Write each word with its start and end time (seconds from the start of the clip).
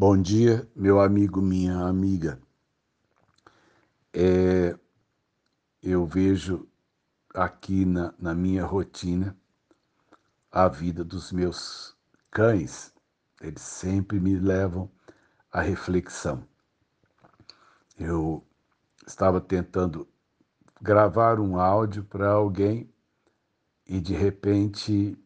Bom 0.00 0.16
dia, 0.16 0.64
meu 0.76 1.00
amigo, 1.00 1.42
minha 1.42 1.76
amiga. 1.80 2.40
É, 4.12 4.78
eu 5.82 6.06
vejo 6.06 6.68
aqui 7.34 7.84
na, 7.84 8.14
na 8.16 8.32
minha 8.32 8.64
rotina 8.64 9.36
a 10.52 10.68
vida 10.68 11.02
dos 11.02 11.32
meus 11.32 11.96
cães. 12.30 12.94
Eles 13.40 13.60
sempre 13.60 14.20
me 14.20 14.38
levam 14.38 14.88
à 15.50 15.60
reflexão. 15.60 16.46
Eu 17.98 18.46
estava 19.04 19.40
tentando 19.40 20.06
gravar 20.80 21.40
um 21.40 21.58
áudio 21.58 22.04
para 22.04 22.30
alguém 22.30 22.88
e 23.84 24.00
de 24.00 24.14
repente 24.14 25.18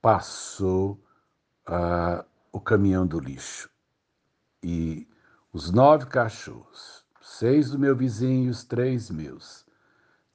passou 0.00 0.92
uh, 1.68 2.24
o 2.52 2.60
caminhão 2.60 3.04
do 3.04 3.18
lixo 3.18 3.68
e 4.62 5.08
os 5.52 5.70
nove 5.70 6.06
cachorros, 6.06 7.04
seis 7.20 7.70
do 7.70 7.78
meu 7.78 7.96
vizinho 7.96 8.46
e 8.46 8.50
os 8.50 8.64
três 8.64 9.10
meus, 9.10 9.64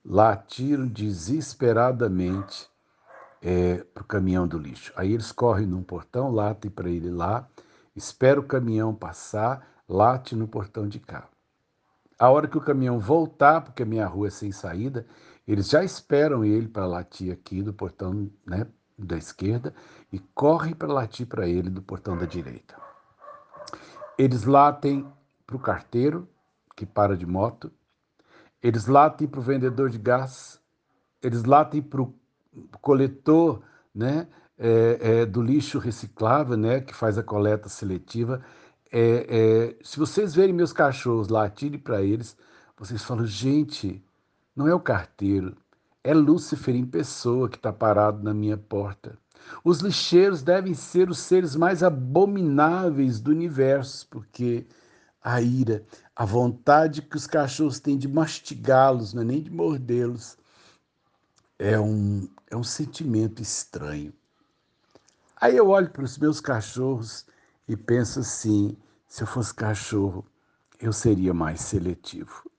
latiram 0.04 0.88
desesperadamente 0.88 2.70
é, 3.42 3.78
para 3.94 4.04
o 4.04 4.06
caminhão 4.06 4.48
do 4.48 4.58
lixo. 4.58 4.92
Aí 4.96 5.14
eles 5.14 5.32
correm 5.32 5.68
num 5.68 5.84
portão, 5.84 6.32
latem 6.32 6.70
para 6.72 6.90
ele 6.90 7.10
lá, 7.10 7.48
espera 7.96 8.40
o 8.40 8.44
caminhão 8.44 8.94
passar, 8.94 9.68
late 9.88 10.36
no 10.36 10.48
portão 10.48 10.88
de 10.88 11.00
cá. 11.00 11.28
A 12.18 12.30
hora 12.30 12.48
que 12.48 12.58
o 12.58 12.62
caminhão 12.62 13.00
voltar, 13.00 13.62
porque 13.62 13.84
a 13.84 13.86
minha 13.86 14.06
rua 14.06 14.28
é 14.28 14.32
sem 14.32 14.52
saída, 14.52 15.08
eles 15.48 15.70
já 15.70 15.84
esperam 15.84 16.46
ele 16.46 16.68
para 16.68 16.86
latir 16.86 17.34
aqui 17.34 17.64
do 17.64 17.74
portão 17.74 18.30
né, 18.46 18.68
da 18.98 19.18
esquerda 19.18 19.74
e 20.14 20.20
correm 20.20 20.76
para 20.76 20.94
latir 20.94 21.26
para 21.26 21.48
ele 21.48 21.70
do 21.70 21.82
portão 21.82 22.16
da 22.16 22.26
direita. 22.26 22.91
Eles 24.22 24.44
latem 24.44 25.12
para 25.48 25.56
o 25.56 25.60
carteiro, 25.60 26.30
que 26.76 26.86
para 26.86 27.18
de 27.18 27.26
moto, 27.26 27.72
eles 28.62 28.86
latem 28.86 29.28
para 29.28 29.40
o 29.40 29.42
vendedor 29.42 29.90
de 29.90 29.98
gás, 29.98 30.62
eles 31.24 31.44
latem 31.44 31.82
para 31.82 32.04
o 32.04 32.14
coletor 32.80 33.64
né, 33.96 34.28
é, 34.60 34.98
é, 35.02 35.26
do 35.26 35.42
lixo 35.42 35.80
reciclável, 35.80 36.56
né, 36.56 36.82
que 36.82 36.94
faz 36.94 37.18
a 37.18 37.24
coleta 37.24 37.68
seletiva. 37.68 38.46
É, 38.92 39.26
é 39.80 39.84
se 39.84 39.98
vocês 39.98 40.36
verem 40.36 40.54
meus 40.54 40.72
cachorros 40.72 41.28
latirem 41.28 41.80
para 41.80 42.04
eles, 42.04 42.38
vocês 42.78 43.04
falam, 43.04 43.26
gente, 43.26 44.06
não 44.56 44.68
é 44.68 44.76
o 44.76 44.80
carteiro, 44.80 45.58
é 46.04 46.14
Lúcifer 46.14 46.76
em 46.76 46.86
pessoa 46.86 47.50
que 47.50 47.58
está 47.58 47.74
parado 47.74 48.22
na 48.22 48.36
minha 48.36 48.56
porta. 48.56 49.18
Os 49.64 49.80
lixeiros 49.80 50.42
devem 50.42 50.74
ser 50.74 51.10
os 51.10 51.20
seres 51.20 51.56
mais 51.56 51.84
abomináveis 51.84 53.20
do 53.20 53.32
universo, 53.32 54.08
porque 54.10 54.66
a 55.24 55.42
ira, 55.42 55.86
a 56.16 56.26
vontade 56.26 57.02
que 57.02 57.16
os 57.16 57.28
cachorros 57.28 57.80
têm 57.80 57.98
de 57.98 58.08
mastigá-los, 58.08 59.14
não 59.14 59.22
é 59.22 59.26
nem 59.26 59.42
de 59.42 59.52
mordê-los, 59.52 60.38
é 61.60 61.80
um, 61.80 62.28
é 62.50 62.58
um 62.58 62.64
sentimento 62.64 63.42
estranho. 63.42 64.14
Aí 65.40 65.56
eu 65.56 65.70
olho 65.70 65.90
para 65.90 66.04
os 66.04 66.18
meus 66.18 66.40
cachorros 66.40 67.26
e 67.68 67.76
penso 67.76 68.20
assim: 68.20 68.76
se 69.08 69.24
eu 69.24 69.28
fosse 69.28 69.54
cachorro, 69.54 70.26
eu 70.80 70.92
seria 70.92 71.34
mais 71.34 71.62
seletivo. 71.62 72.50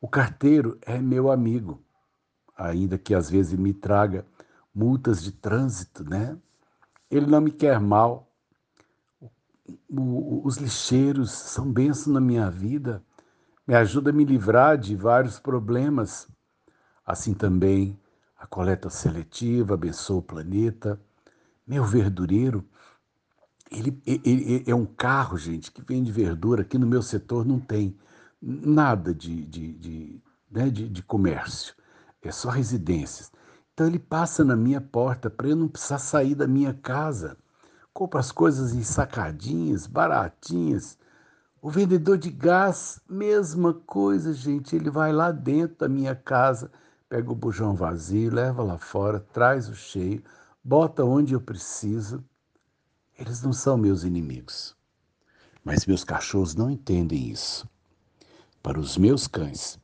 O 0.00 0.08
carteiro 0.08 0.78
é 0.82 0.98
meu 0.98 1.30
amigo, 1.30 1.80
ainda 2.56 2.98
que 2.98 3.14
às 3.14 3.30
vezes 3.30 3.58
me 3.58 3.72
traga 3.72 4.26
multas 4.76 5.22
de 5.22 5.32
trânsito, 5.32 6.04
né? 6.04 6.36
Ele 7.10 7.26
não 7.26 7.40
me 7.40 7.50
quer 7.50 7.80
mal. 7.80 8.30
os 9.88 10.58
lixeiros 10.58 11.30
são 11.30 11.72
bênçãos 11.72 12.12
na 12.12 12.20
minha 12.20 12.50
vida, 12.50 13.02
me 13.66 13.74
ajuda 13.74 14.10
a 14.10 14.12
me 14.12 14.24
livrar 14.24 14.76
de 14.76 14.94
vários 14.94 15.40
problemas. 15.40 16.28
Assim 17.06 17.32
também 17.32 17.98
a 18.38 18.46
coleta 18.46 18.90
seletiva 18.90 19.74
abençoa 19.74 20.18
o 20.18 20.22
planeta. 20.22 21.00
Meu 21.66 21.84
verdureiro, 21.84 22.64
ele, 23.70 24.00
ele, 24.06 24.22
ele, 24.24 24.64
é 24.66 24.74
um 24.74 24.84
carro, 24.84 25.38
gente, 25.38 25.72
que 25.72 25.82
vende 25.82 26.12
verdura. 26.12 26.62
Aqui 26.62 26.76
no 26.76 26.86
meu 26.86 27.02
setor 27.02 27.46
não 27.46 27.58
tem 27.58 27.96
nada 28.40 29.14
de, 29.14 29.46
de, 29.46 29.72
de, 29.72 30.22
né, 30.50 30.68
de, 30.68 30.88
de 30.88 31.02
comércio, 31.02 31.74
é 32.22 32.30
só 32.30 32.50
residências. 32.50 33.32
Então 33.76 33.86
ele 33.88 33.98
passa 33.98 34.42
na 34.42 34.56
minha 34.56 34.80
porta 34.80 35.28
para 35.28 35.48
eu 35.48 35.54
não 35.54 35.68
precisar 35.68 35.98
sair 35.98 36.34
da 36.34 36.46
minha 36.46 36.72
casa. 36.72 37.36
Compra 37.92 38.20
as 38.20 38.32
coisas 38.32 38.72
em 38.72 38.82
sacadinhas, 38.82 39.86
baratinhas. 39.86 40.98
O 41.60 41.68
vendedor 41.68 42.16
de 42.16 42.30
gás, 42.30 42.98
mesma 43.06 43.74
coisa, 43.74 44.32
gente. 44.32 44.74
Ele 44.74 44.88
vai 44.88 45.12
lá 45.12 45.30
dentro 45.30 45.76
da 45.76 45.90
minha 45.90 46.14
casa, 46.14 46.72
pega 47.06 47.30
o 47.30 47.34
bujão 47.34 47.74
vazio, 47.74 48.32
leva 48.32 48.62
lá 48.62 48.78
fora, 48.78 49.20
traz 49.20 49.68
o 49.68 49.74
cheio, 49.74 50.24
bota 50.64 51.04
onde 51.04 51.34
eu 51.34 51.40
preciso. 51.42 52.24
Eles 53.18 53.42
não 53.42 53.52
são 53.52 53.76
meus 53.76 54.04
inimigos. 54.04 54.74
Mas 55.62 55.84
meus 55.84 56.02
cachorros 56.02 56.54
não 56.54 56.70
entendem 56.70 57.28
isso. 57.28 57.68
Para 58.62 58.80
os 58.80 58.96
meus 58.96 59.26
cães, 59.26 59.78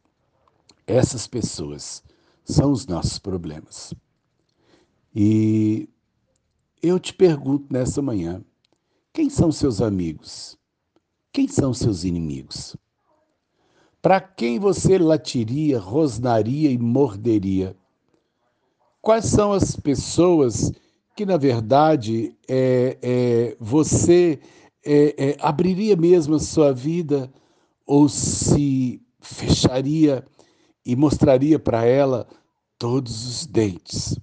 essas 0.87 1.27
pessoas 1.27 2.03
são 2.45 2.73
os 2.73 2.87
nossos 2.87 3.19
problemas. 3.19 3.95
E 5.15 5.89
eu 6.83 6.99
te 6.99 7.13
pergunto 7.15 7.73
nessa 7.73 8.01
manhã: 8.03 8.43
quem 9.13 9.29
são 9.29 9.53
seus 9.53 9.81
amigos? 9.81 10.59
Quem 11.33 11.49
são 11.49 11.73
seus 11.73 12.05
inimigos? 12.05 12.77
Para 14.01 14.21
quem 14.21 14.59
você 14.59 14.99
latiria, 14.99 15.79
rosnaria 15.79 16.71
e 16.71 16.79
morderia? 16.79 17.77
Quais 19.01 19.27
são 19.27 19.53
as 19.53 19.77
pessoas 19.77 20.73
que, 21.15 21.25
na 21.25 21.37
verdade, 21.37 22.37
é, 22.49 22.99
é, 23.01 23.57
você 23.61 24.41
é, 24.85 25.31
é 25.31 25.37
abriria 25.41 25.97
mesmo 25.97 26.35
a 26.35 26.41
sua 26.41 26.73
vida 26.73 27.33
ou 27.87 28.09
se 28.09 29.01
fecharia 29.21 30.25
e 30.85 30.97
mostraria 30.97 31.59
para 31.59 31.85
ela 31.85 32.27
todos 32.79 33.27
os 33.27 33.47
dentes. 33.47 34.19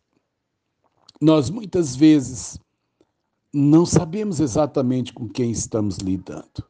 Nós 1.22 1.50
muitas 1.50 1.96
vezes 1.96 2.60
não 3.54 3.86
sabemos 3.86 4.40
exatamente 4.40 5.14
com 5.14 5.28
quem 5.28 5.52
estamos 5.52 5.98
lidando. 5.98 6.64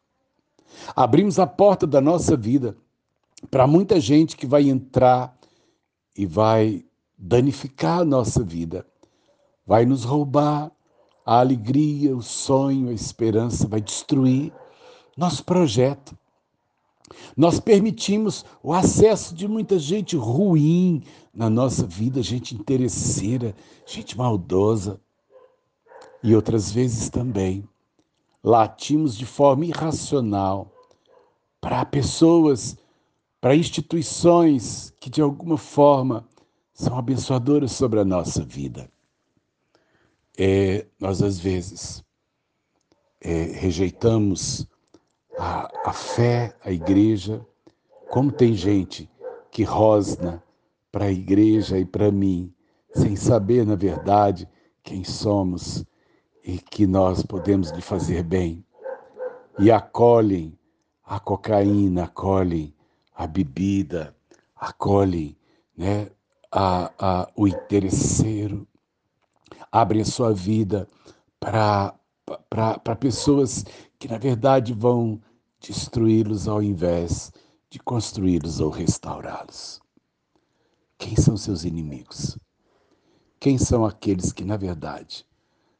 Abrimos 0.95 1.39
a 1.39 1.47
porta 1.47 1.85
da 1.85 1.99
nossa 1.99 2.37
vida 2.37 2.77
para 3.49 3.67
muita 3.67 3.99
gente 3.99 4.37
que 4.37 4.45
vai 4.45 4.69
entrar 4.69 5.37
e 6.15 6.25
vai 6.25 6.85
danificar 7.17 7.99
a 7.99 8.05
nossa 8.05 8.43
vida, 8.43 8.85
vai 9.65 9.85
nos 9.85 10.03
roubar 10.03 10.71
a 11.25 11.39
alegria, 11.39 12.15
o 12.15 12.21
sonho, 12.21 12.89
a 12.89 12.93
esperança, 12.93 13.67
vai 13.67 13.81
destruir 13.81 14.51
nosso 15.15 15.43
projeto. 15.43 16.17
Nós 17.35 17.59
permitimos 17.59 18.45
o 18.61 18.73
acesso 18.73 19.33
de 19.33 19.47
muita 19.47 19.79
gente 19.79 20.15
ruim 20.15 21.03
na 21.33 21.49
nossa 21.49 21.85
vida, 21.85 22.21
gente 22.21 22.55
interesseira, 22.55 23.55
gente 23.85 24.17
maldosa. 24.17 24.99
E 26.21 26.35
outras 26.35 26.71
vezes 26.71 27.09
também 27.09 27.67
latimos 28.43 29.17
de 29.17 29.25
forma 29.25 29.65
irracional 29.65 30.71
para 31.61 31.85
pessoas, 31.85 32.77
para 33.39 33.55
instituições 33.55 34.93
que 34.99 35.09
de 35.09 35.21
alguma 35.21 35.57
forma 35.57 36.27
são 36.73 36.97
abençoadoras 36.97 37.71
sobre 37.73 37.99
a 37.99 38.05
nossa 38.05 38.43
vida. 38.43 38.89
É, 40.37 40.85
nós 40.99 41.21
às 41.21 41.37
vezes 41.37 42.03
é, 43.19 43.43
rejeitamos 43.43 44.65
a, 45.39 45.71
a 45.85 45.93
fé, 45.93 46.53
a 46.63 46.69
igreja, 46.69 47.45
como 48.09 48.29
tem 48.31 48.53
gente 48.53 49.09
que 49.49 49.63
rosna 49.63 50.43
para 50.91 51.05
a 51.05 51.11
igreja 51.11 51.79
e 51.79 51.85
para 51.85 52.11
mim, 52.11 52.53
sem 52.93 53.15
saber, 53.15 53.65
na 53.65 53.75
verdade, 53.75 54.47
quem 54.83 55.03
somos 55.03 55.85
e 56.43 56.57
que 56.57 56.85
nós 56.85 57.23
podemos 57.23 57.71
lhe 57.71 57.81
fazer 57.81 58.21
bem. 58.23 58.65
E 59.57 59.71
acolhem 59.71 60.57
a 61.05 61.19
cocaína, 61.19 62.03
acolhem 62.03 62.73
a 63.15 63.25
bebida, 63.25 64.15
acolhem 64.55 65.37
né, 65.77 66.09
a, 66.51 66.91
a, 66.99 67.31
o 67.35 67.47
interesseiro, 67.47 68.67
abrem 69.71 70.01
a 70.01 70.05
sua 70.05 70.33
vida 70.33 70.87
para 71.39 71.95
pessoas 72.99 73.63
que, 73.97 74.07
na 74.07 74.17
verdade, 74.17 74.73
vão 74.73 75.21
destruí-los 75.59 76.47
ao 76.47 76.61
invés 76.63 77.31
de 77.69 77.79
construí-los 77.79 78.59
ou 78.59 78.69
restaurá-los. 78.69 79.81
Quem 80.97 81.15
são 81.15 81.37
seus 81.37 81.63
inimigos? 81.63 82.37
Quem 83.39 83.57
são 83.57 83.85
aqueles 83.85 84.33
que, 84.33 84.43
na 84.43 84.57
verdade, 84.57 85.25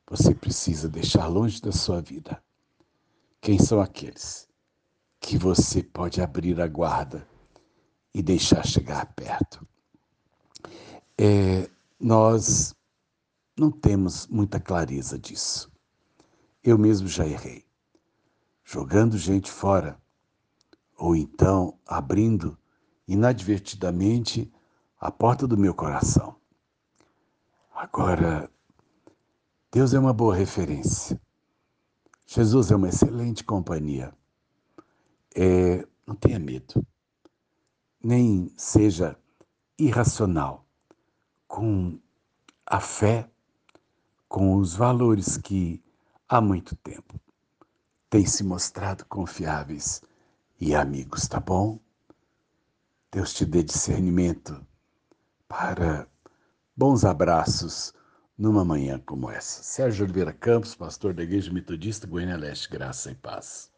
você 0.08 0.34
precisa 0.34 0.88
deixar 0.88 1.28
longe 1.28 1.62
da 1.62 1.72
sua 1.72 2.02
vida? 2.02 2.42
quem 3.42 3.58
são 3.58 3.80
aqueles 3.80 4.48
que 5.20 5.38
você 5.38 5.82
pode 5.82 6.22
abrir 6.22 6.60
a 6.60 6.68
guarda 6.68 7.28
e 8.14 8.22
deixar 8.22 8.66
chegar 8.66 9.06
perto. 9.14 9.66
É, 11.18 11.70
nós 12.00 12.74
não 13.58 13.72
temos 13.72 14.28
muita 14.28 14.60
clareza 14.60 15.18
disso. 15.18 15.72
Eu 16.64 16.78
mesmo 16.78 17.08
já 17.08 17.26
errei. 17.26 17.66
Jogando 18.72 19.18
gente 19.18 19.50
fora, 19.50 20.00
ou 20.96 21.16
então 21.16 21.80
abrindo 21.88 22.56
inadvertidamente 23.08 24.54
a 25.00 25.10
porta 25.10 25.48
do 25.48 25.58
meu 25.58 25.74
coração. 25.74 26.36
Agora, 27.74 28.48
Deus 29.72 29.96
é 29.96 30.00
uma 30.00 30.14
boa 30.14 30.36
referência. 30.36 31.20
Jesus 32.28 32.70
é 32.70 32.76
uma 32.76 32.90
excelente 32.90 33.44
companhia. 33.44 34.14
É, 35.36 35.84
não 36.06 36.14
tenha 36.14 36.38
medo, 36.38 36.86
nem 38.00 38.54
seja 38.56 39.18
irracional 39.80 40.64
com 41.48 42.00
a 42.68 42.80
fé, 42.80 43.28
com 44.28 44.58
os 44.58 44.76
valores 44.76 45.38
que 45.38 45.84
há 46.28 46.40
muito 46.40 46.76
tempo 46.76 47.20
têm 48.10 48.26
se 48.26 48.44
mostrado 48.44 49.06
confiáveis 49.06 50.02
e 50.60 50.74
amigos, 50.76 51.28
tá 51.28 51.40
bom? 51.40 51.80
Deus 53.12 53.34
te 53.34 53.46
dê 53.46 53.64
discernimento 53.64 54.66
para 55.48 56.08
bons 56.76 57.04
abraços 57.04 57.94
numa 58.38 58.64
manhã 58.64 59.02
como 59.06 59.30
essa. 59.30 59.64
Sérgio 59.64 60.06
Oliveira 60.06 60.32
Campos, 60.32 60.76
pastor 60.76 61.14
da 61.14 61.24
Igreja 61.24 61.52
Metodista 61.52 62.08
Goiânia 62.08 62.38
Leste, 62.38 62.70
graça 62.70 63.12
e 63.12 63.16
paz. 63.16 63.68